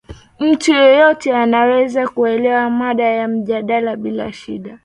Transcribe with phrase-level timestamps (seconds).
[0.39, 4.79] mtu yeyote anaweza kuelewa mada ya mjadala bila shida